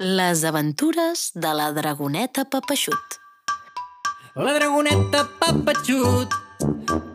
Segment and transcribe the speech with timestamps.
[0.00, 3.16] Les aventures de la dragoneta Papeixut.
[4.36, 6.30] La dragoneta Papatxut,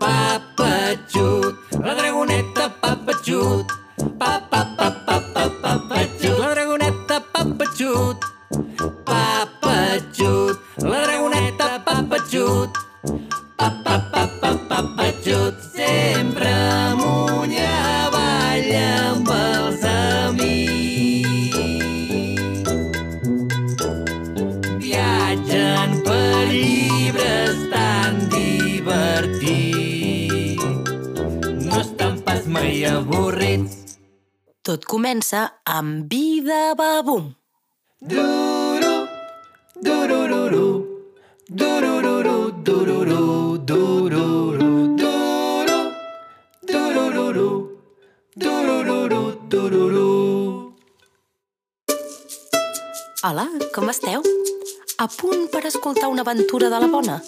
[0.01, 3.71] Papatxut, la dragoneta Papatxut,
[4.19, 4.33] pa
[32.93, 33.97] avorrits.
[34.63, 37.33] Tot comença amb Vida Babum.
[37.99, 38.93] Duru,
[39.81, 40.67] durururu,
[41.49, 44.69] durururu, dururu, dururu,
[45.01, 45.79] duru,
[46.69, 47.49] durururu,
[48.35, 50.09] durururu, dururu.
[53.23, 54.21] Hola, com esteu?
[54.99, 57.21] A punt per escoltar una aventura de la bona?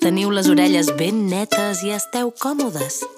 [0.00, 3.15] Teniu les orelles ben netes i esteu còmodes?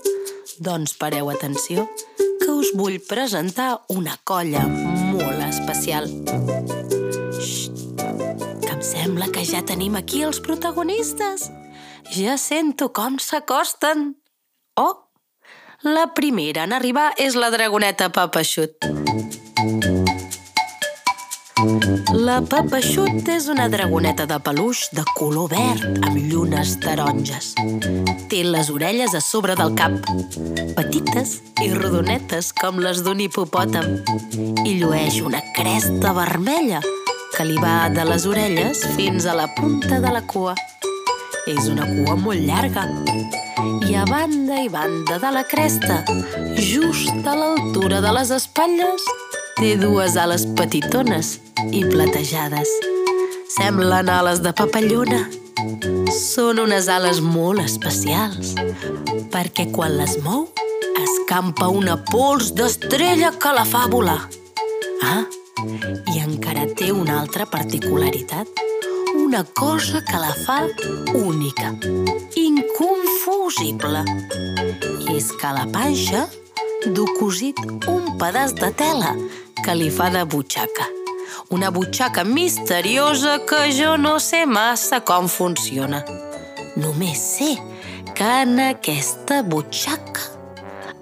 [0.59, 1.85] Doncs pareu atenció,
[2.19, 6.09] que us vull presentar una colla molt especial.
[7.39, 8.03] Xxt,
[8.65, 11.47] que em sembla que ja tenim aquí els protagonistes.
[12.11, 14.17] Ja sento com s'acosten.
[14.75, 14.95] Oh,
[15.87, 18.91] la primera en arribar és la dragoneta Papeixut.
[22.29, 27.55] La Papeixut és una dragoneta de peluix de color verd amb llunes taronges.
[28.29, 29.95] Té les orelles a sobre del cap,
[30.77, 33.97] petites i rodonetes com les d'un hipopòtam,
[34.67, 36.83] i llueix una cresta vermella
[37.33, 40.53] que li va de les orelles fins a la punta de la cua.
[41.49, 42.85] És una cua molt llarga
[43.89, 46.03] i a banda i banda de la cresta,
[46.61, 49.13] just a l'altura de les espatlles,
[49.57, 51.39] té dues ales petitones
[51.73, 52.69] i platejades.
[53.49, 55.25] Semblen ales de papallona.
[56.15, 58.55] Són unes ales molt especials,
[59.33, 60.47] perquè quan les mou
[60.99, 64.21] escampa una pols d'estrella que la fa volar.
[65.03, 65.25] Ah,
[66.15, 68.47] i encara té una altra particularitat.
[69.19, 70.61] Una cosa que la fa
[71.15, 71.73] única,
[72.37, 74.05] inconfusible.
[75.17, 76.29] És que la panxa
[76.87, 77.59] du cosit
[77.91, 79.17] un pedaç de tela
[79.65, 80.98] que li fa de butxaca.
[81.51, 86.03] Una butxaca misteriosa que jo no sé massa com funciona.
[86.77, 87.55] Només sé
[88.15, 90.27] que en aquesta butxaca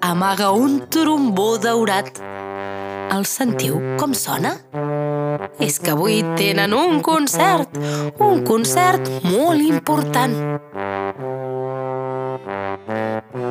[0.01, 2.21] amaga un trombó daurat.
[3.11, 4.53] El sentiu com sona?
[5.63, 7.75] És que avui tenen un concert,
[8.19, 10.37] un concert molt important.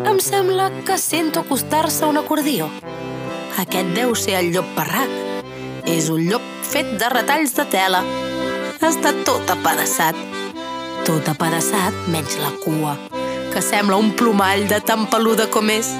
[0.07, 2.71] Em sembla que sento acostar-se un acordió.
[3.61, 5.26] Aquest deu ser el llop parrac.
[5.87, 8.01] És un llop fet de retalls de tela.
[8.83, 10.19] Està tot apedaçat.
[11.07, 12.97] Tot apedaçat menys la cua,
[13.53, 15.93] que sembla un plomall de tan peluda com és.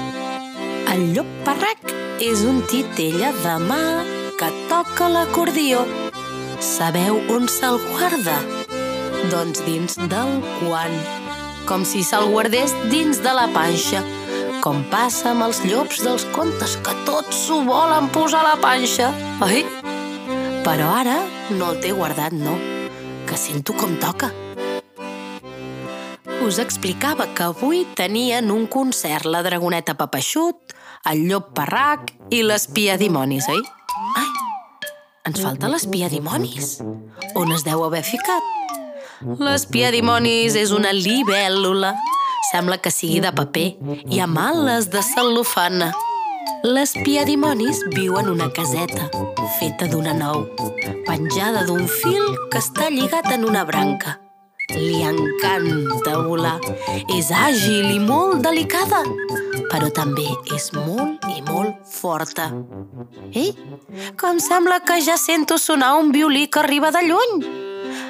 [0.91, 3.79] El llop parrac és un titella de mà
[4.39, 5.85] que toca l'acordió.
[6.59, 8.41] Sabeu on se'l guarda?
[9.31, 10.99] Doncs dins del quan.
[11.67, 14.03] Com si se'l guardés dins de la panxa.
[14.67, 19.05] Com passa amb els llops dels contes, que tots s'ho volen posar a la panxa.
[19.45, 19.61] Oi?
[20.65, 21.21] Però ara
[21.55, 22.57] no el té guardat, no.
[23.29, 24.27] Que sento com toca.
[26.43, 30.75] Us explicava que avui tenien un concert la dragoneta Papeixut,
[31.07, 33.63] el llop parrac i l'espia dimonis, oi?
[34.19, 34.27] Ai,
[35.31, 36.81] ens falta l'espia dimonis.
[37.39, 38.51] On es deu haver ficat?
[39.39, 41.95] L'espia dimonis és una libèl·lula.
[42.51, 43.67] Sembla que sigui de paper
[44.13, 45.91] i amb ales de cel·lofana.
[46.63, 49.09] L'espia dimonis viu en una caseta,
[49.59, 50.45] feta d'una nou,
[51.07, 54.17] penjada d'un fil que està lligat en una branca.
[54.73, 56.57] Li encanta volar.
[57.15, 59.03] És àgil i molt delicada,
[59.71, 62.49] però també és molt i molt forta.
[63.31, 63.53] Ei,
[64.19, 67.39] com sembla que ja sento sonar un violí que arriba de lluny.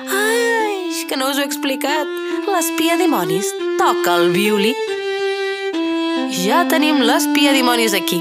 [0.08, 2.10] Ai, que no us ho he explicat.
[2.48, 4.74] L'espia dimonis toca el violí.
[6.34, 8.18] Ja tenim l'espia dimonis aquí.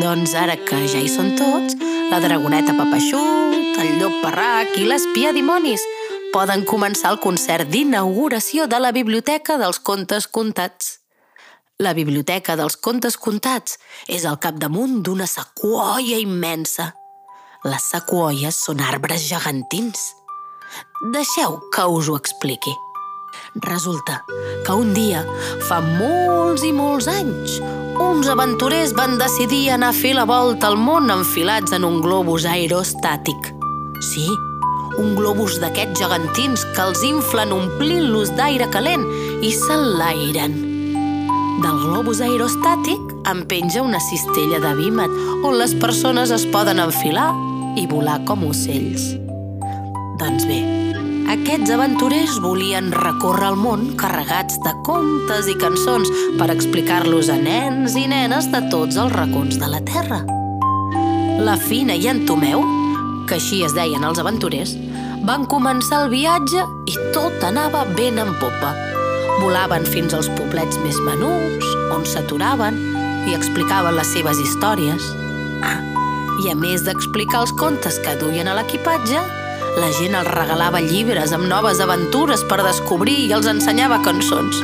[0.00, 1.74] Doncs ara que ja hi són tots,
[2.10, 5.82] la dragoneta Papeixut, el llop parrac i l'espia dimonis
[6.30, 11.00] poden començar el concert d'inauguració de la Biblioteca dels Contes Contats.
[11.82, 16.92] La Biblioteca dels Contes Contats és al capdamunt d'una sequoia immensa.
[17.66, 20.12] Les sequoies són arbres gegantins.
[21.16, 22.76] Deixeu que us ho expliqui.
[23.66, 24.22] Resulta
[24.66, 25.24] que un dia,
[25.68, 27.58] fa molts i molts anys,
[28.00, 32.46] uns aventurers van decidir anar a fer la volta al món enfilats en un globus
[32.48, 33.50] aerostàtic.
[34.12, 34.28] Sí,
[34.98, 39.04] un globus d'aquests gegantins que els inflen omplint-los d'aire calent
[39.44, 40.56] i s'enlairen.
[41.60, 47.30] Del globus aerostàtic en penja una cistella de vímet on les persones es poden enfilar
[47.76, 49.10] i volar com ocells.
[50.20, 50.60] Doncs bé,
[51.30, 56.10] aquests aventurers volien recórrer el món carregats de contes i cançons
[56.40, 60.24] per explicar-los a nens i nenes de tots els racons de la Terra.
[61.46, 62.64] La Fina i en Tomeu,
[63.30, 64.74] que així es deien els aventurers,
[65.22, 68.74] van començar el viatge i tot anava ben en popa.
[69.38, 72.80] Volaven fins als poblets més menuts, on s'aturaven
[73.30, 75.12] i explicaven les seves històries.
[75.62, 75.78] Ah,
[76.42, 79.22] i a més d'explicar els contes que duien a l'equipatge,
[79.80, 84.58] la gent els regalava llibres amb noves aventures per descobrir i els ensenyava cançons.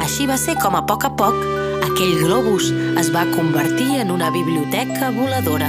[0.00, 1.36] Així va ser com a poc a poc
[1.84, 2.70] aquell globus
[3.00, 5.68] es va convertir en una biblioteca voladora.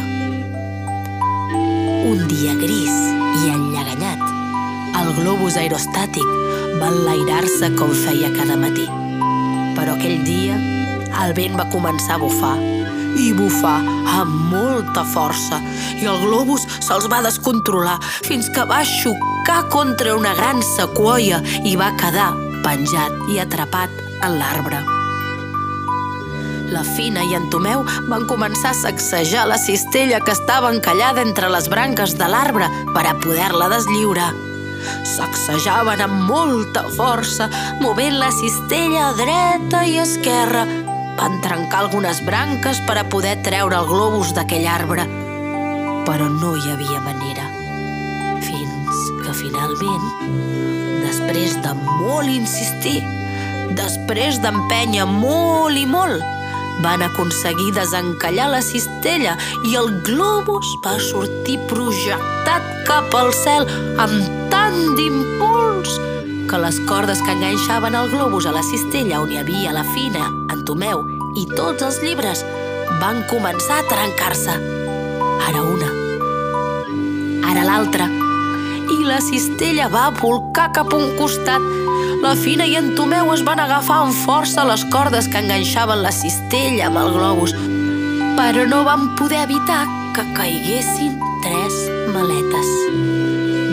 [2.09, 2.95] Un dia gris
[3.44, 4.24] i enllaganyat,
[5.03, 6.33] el globus aerostàtic
[6.80, 8.88] va enlairar-se com feia cada matí.
[9.75, 10.59] Però aquell dia
[11.25, 12.56] el vent va començar a bufar
[13.17, 13.79] i bufar
[14.19, 15.61] amb molta força
[16.00, 17.97] i el globus se'ls va descontrolar
[18.27, 22.31] fins que va xocar contra una gran sequoia i va quedar
[22.65, 24.81] penjat i atrapat en l'arbre.
[26.69, 31.50] La Fina i en Tomeu van començar a sacsejar la cistella que estava encallada entre
[31.50, 34.29] les branques de l'arbre per a poder-la deslliurar.
[35.07, 37.50] Sacsejaven amb molta força,
[37.81, 40.65] movent la cistella a dreta i esquerra.
[41.19, 45.04] Van trencar algunes branques per a poder treure el globus d'aquell arbre,
[46.07, 47.50] però no hi havia manera.
[48.45, 50.06] Fins que finalment,
[51.04, 53.01] després de molt insistir,
[53.75, 56.24] després d'empènyer molt i molt,
[56.88, 59.36] van aconseguir desencallar la cistella
[59.68, 63.68] i el globus va sortir projectat cap al cel
[64.00, 66.00] amb tant d'impuls
[66.48, 70.38] que les cordes que enganxaven el globus a la cistella on hi havia la Fina,
[70.69, 71.01] en Tomeu
[71.33, 72.44] i tots els llibres
[73.01, 74.54] van començar a trencar-se.
[75.48, 75.89] Ara una,
[77.50, 78.06] ara l'altra,
[78.94, 81.66] i la cistella va volcar cap a un costat.
[82.21, 86.13] La Fina i en Tomeu es van agafar amb força les cordes que enganxaven la
[86.13, 87.56] cistella amb el globus,
[88.38, 91.81] però no van poder evitar que caiguessin tres
[92.13, 92.74] maletes.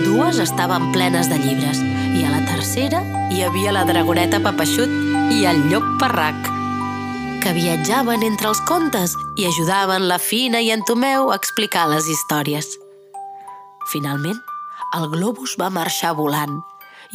[0.07, 1.83] Dues estaven plenes de llibres
[2.17, 6.56] i a la tercera hi havia la dragoneta Papeixut i el llop Parrac,
[7.47, 12.09] que viatjaven entre els contes i ajudaven la Fina i en Tomeu a explicar les
[12.11, 12.67] històries.
[13.87, 14.41] Finalment,
[14.99, 16.57] el globus va marxar volant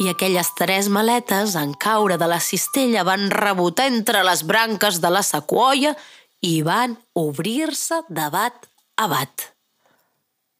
[0.00, 5.12] i aquelles tres maletes, en caure de la cistella, van rebotar entre les branques de
[5.12, 5.92] la sequoia
[6.40, 9.50] i van obrir-se de bat a bat.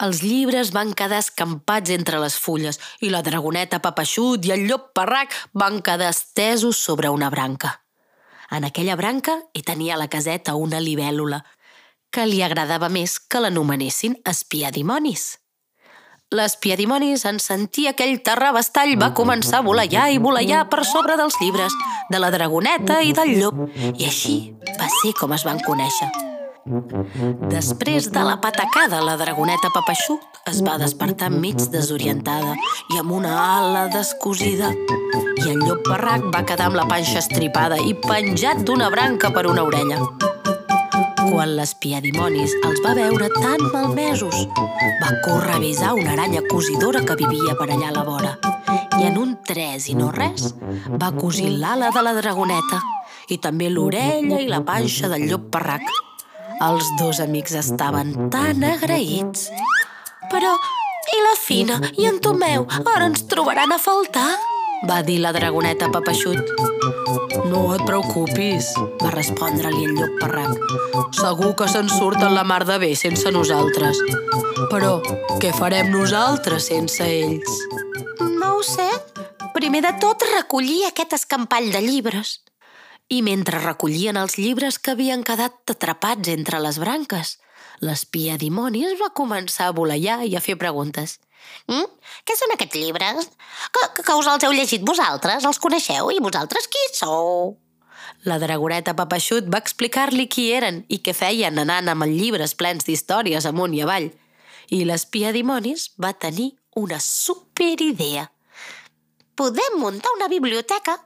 [0.04, 4.90] Els llibres van quedar escampats entre les fulles i la dragoneta Papeixut i el llop
[4.92, 7.78] Parrac van quedar estesos sobre una branca.
[8.52, 11.40] En aquella branca hi tenia la caseta una libèl·lula,
[12.12, 15.38] que li agradava més que l'anomenessin espiadimonis.
[16.32, 21.76] L'espiadimonis, en sentir aquell terrabastall, va començar a voleiar i voleiar per sobre dels llibres,
[22.12, 24.36] de la dragoneta i del llop, i així
[24.80, 26.31] va ser com es van conèixer.
[26.62, 32.52] Després de la patacada, la dragoneta Papeixut es va despertar enmig desorientada
[32.94, 34.70] i amb una ala descosida.
[35.42, 39.48] I el llop barrac va quedar amb la panxa estripada i penjat d'una branca per
[39.50, 39.98] una orella.
[41.32, 44.46] Quan l'espiadimonis els va veure tan malmesos,
[45.02, 48.36] va córrer a avisar una aranya cosidora que vivia per allà a la vora.
[49.00, 50.52] I en un tres i no res,
[50.94, 52.78] va cosir l'ala de la dragoneta
[53.34, 56.11] i també l'orella i la panxa del llop parrac.
[56.62, 59.48] Els dos amics estaven tan agraïts.
[60.30, 60.52] Però,
[61.12, 64.28] i la Fina i en Tomeu ara ens trobaran a faltar?
[64.86, 66.38] Va dir la dragoneta Papeixut.
[67.50, 68.70] No et preocupis,
[69.02, 70.54] va respondre-li el llop parrac.
[71.18, 73.98] Segur que se'n surten la mar de bé sense nosaltres.
[74.70, 74.94] Però
[75.42, 77.58] què farem nosaltres sense ells?
[78.38, 78.88] No ho sé.
[79.58, 82.38] Primer de tot, recollir aquest escampall de llibres.
[83.10, 87.36] I mentre recollien els llibres que havien quedat atrapats entre les branques,
[87.82, 91.18] l'espia dimonis va començar a voleiar i a fer preguntes.
[91.66, 91.88] Mm?
[92.24, 93.28] Què són aquests llibres?
[93.74, 95.44] Que, que, que us els heu llegit vosaltres?
[95.44, 96.12] Els coneixeu?
[96.14, 97.58] I vosaltres qui sou?
[98.28, 102.86] La dragoneta Papeixut va explicar-li qui eren i què feien anant amb els llibres plens
[102.86, 104.10] d'històries amunt i avall.
[104.70, 108.28] I l'espia dimonis va tenir una superidea.
[109.34, 111.00] Podem muntar una biblioteca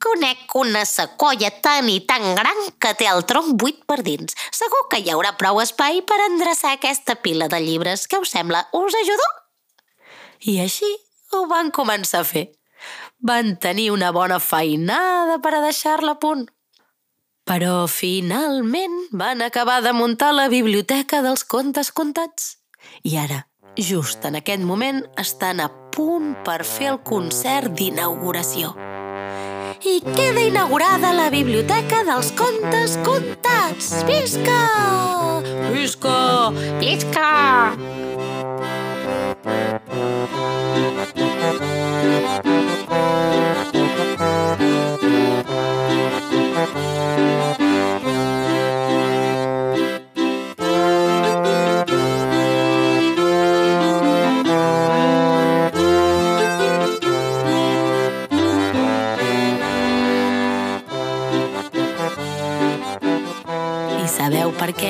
[0.00, 4.36] Conec una sequoia tan i tan gran que té el tronc buit per dins.
[4.54, 8.06] Segur que hi haurà prou espai per endreçar aquesta pila de llibres.
[8.08, 8.64] Què us sembla?
[8.72, 9.28] Us ajudo?
[10.48, 10.88] I així
[11.36, 12.46] ho van començar a fer.
[13.20, 16.46] Van tenir una bona feinada per a deixar-la a punt.
[17.44, 22.56] Però finalment van acabar de muntar la biblioteca dels contes contats.
[23.04, 23.42] I ara,
[23.76, 28.89] just en aquest moment, estan a punt per fer el concert d'inauguració.
[29.82, 34.04] I queda inaugurada la biblioteca dels contes contats.
[34.04, 34.60] Visca!
[35.72, 36.52] Visca!
[36.78, 37.32] Visca!
[39.92, 40.49] I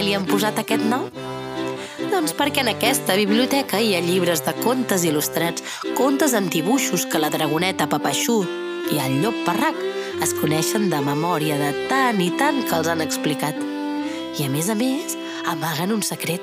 [0.02, 1.06] li han posat aquest nom?
[2.10, 5.62] Doncs perquè en aquesta biblioteca hi ha llibres de contes il·lustrats,
[5.98, 8.48] contes amb dibuixos que la dragoneta Papaixut
[8.90, 9.78] i el llop Parrac
[10.24, 13.56] es coneixen de memòria de tant i tant que els han explicat.
[14.38, 15.16] I a més a més,
[15.52, 16.42] amaguen un secret.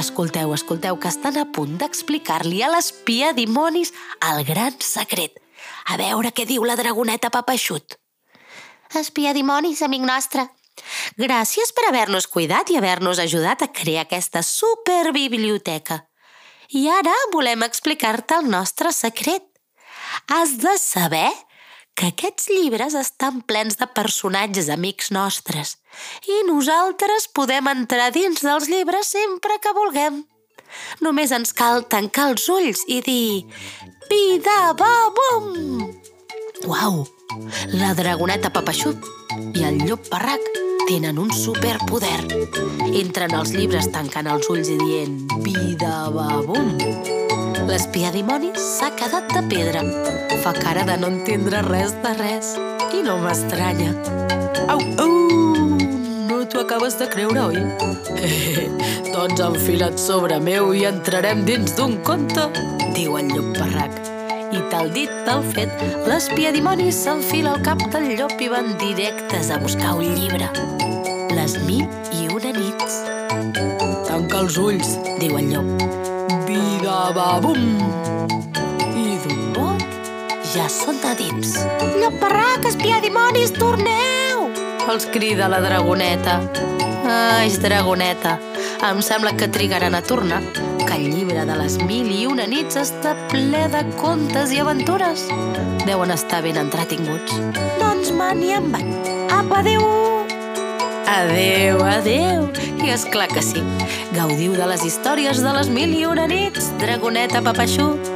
[0.00, 3.92] Escolteu, escolteu, que estan a punt d'explicar-li a l'espia dimonis
[4.32, 5.38] el gran secret.
[5.86, 7.98] A veure què diu la dragoneta Papaixut.
[8.94, 10.48] Espia dimonis, amic nostre.
[11.16, 16.02] Gràcies per haver-nos cuidat i haver-nos ajudat a crear aquesta superbiblioteca.
[16.74, 19.44] I ara volem explicar-te el nostre secret.
[20.32, 21.30] Has de saber
[21.96, 25.76] que aquests llibres estan plens de personatges amics nostres
[26.28, 30.24] i nosaltres podem entrar dins dels llibres sempre que vulguem.
[31.00, 33.46] Només ens cal tancar els ulls i dir
[34.10, 35.86] Vida va bum!
[36.66, 37.06] Uau!
[37.74, 39.02] La dragoneta Papaixut
[39.58, 40.44] i el llop Parrac
[40.86, 42.20] tenen un superpoder.
[42.86, 46.70] Entren als llibres tancant els ulls i dient Vida va bum!
[47.66, 49.82] L'espia dimonis s'ha quedat de pedra.
[50.44, 52.54] Fa cara de no entendre res de res.
[52.94, 53.90] I no m'estranya.
[54.70, 55.14] Au, au!
[56.30, 57.64] No t'ho acabes de creure, oi?
[58.22, 58.68] Eh,
[59.14, 62.52] doncs enfila't sobre meu i entrarem dins d'un conte,
[62.94, 64.15] diu el llop Parrac.
[64.54, 65.72] I tal dit, tal fet,
[66.06, 70.46] l'espia dimonis s'enfila al cap del llop i van directes a buscar un llibre.
[71.34, 71.82] Les mil
[72.14, 73.00] i una nits.
[74.06, 75.86] Tanca els ulls, diu el llop.
[76.46, 77.80] Vida va bum!
[78.94, 79.82] I d'un bot
[80.52, 81.56] ja són a dins.
[81.98, 84.46] Llop Barrac, espia dimonis, torneu!
[84.86, 86.38] Els crida la dragoneta.
[87.06, 88.38] Ai, dragoneta,
[88.86, 90.40] em sembla que trigaran a tornar,
[90.96, 95.26] el llibre de les mil i una nits està ple de contes i aventures.
[95.84, 97.36] Deuen estar ben entretinguts.
[97.80, 99.10] Doncs me n'hi en vaig.
[99.28, 99.84] Apa, adéu!
[101.12, 102.48] Adéu, adéu!
[102.80, 103.60] I és clar que sí.
[104.16, 108.10] Gaudiu de les històries de les mil i una nits, dragoneta papaixut,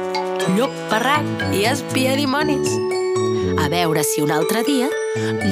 [0.57, 2.73] llop parrac i espia dimonis.
[3.61, 4.89] A veure si un altre dia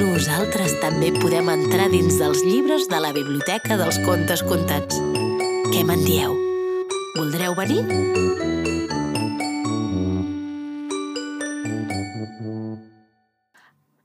[0.00, 4.98] nosaltres també podem entrar dins dels llibres de la biblioteca dels contes contats.
[5.70, 6.49] Què me'n dieu?
[7.16, 7.80] Voldreu venir?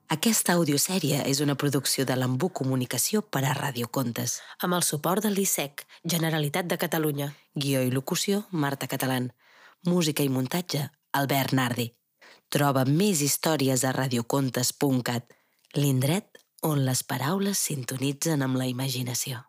[0.09, 5.37] Aquesta audiosèrie és una producció de l'Embú Comunicació per a Radiocontes, amb el suport del
[5.37, 7.31] l'ISEC, Generalitat de Catalunya.
[7.53, 9.31] Guió i locució, Marta Catalán.
[9.85, 11.91] Música i muntatge, Albert Nardi.
[12.49, 15.33] Troba més històries a radiocontes.cat,
[15.77, 19.45] l'indret on les paraules sintonitzen amb la imaginació.